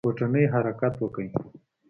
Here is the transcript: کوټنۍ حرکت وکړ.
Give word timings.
کوټنۍ 0.05 0.45
حرکت 0.53 0.93
وکړ. 1.01 1.25